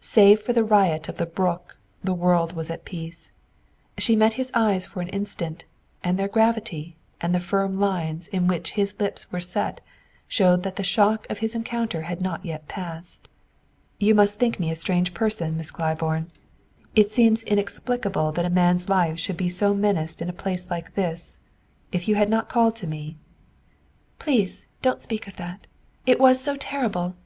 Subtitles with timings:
[0.00, 3.32] Save for the riot of the brook the world was at peace.
[3.98, 5.64] She met his eyes for an instant,
[6.04, 9.80] and their gravity, and the firm lines in which his lips were set,
[10.28, 13.28] showed that the shock of his encounter had not yet passed.
[13.98, 16.30] "You must think me a strange person, Miss Claiborne.
[16.94, 20.94] It seems inexplicable that a man's life should be so menaced in a place like
[20.94, 21.38] this.
[21.90, 23.16] If you had not called to me"
[24.20, 25.66] "Please don't speak of that!
[26.06, 27.16] It was so terrible!"